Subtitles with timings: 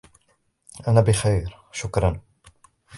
[0.87, 2.19] أنا بخير، شكرا.